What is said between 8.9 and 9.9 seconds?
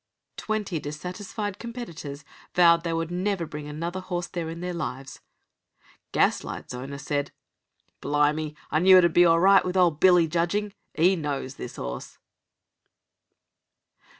it would be all right with